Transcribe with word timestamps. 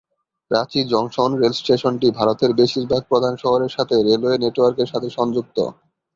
Ranchi 0.51 0.79
junction 0.91 1.31
রেলস্টেশনটি 1.41 2.07
ভারতের 2.11 2.51
বেশিরভাগ 2.59 3.01
প্রধান 3.09 3.33
শহরের 3.43 3.71
সাথে 3.77 3.95
রেলওয়ে 3.99 4.37
নেটওয়ার্কের 4.37 4.91
সাথে 4.93 5.07
সংযুক্ত। 5.17 5.57